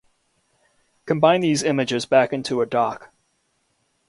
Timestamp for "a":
2.59-2.65